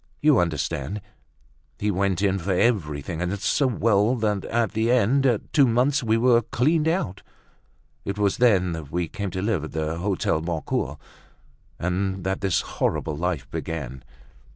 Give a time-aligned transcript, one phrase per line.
[0.19, 0.99] You understand,
[1.77, 6.01] he went in for everything, and so well that at the end of two months
[6.01, 7.21] we were cleaned out.
[8.03, 10.97] It was then that we came to live at the Hotel Boncoeur,
[11.77, 14.03] and that this horrible life began."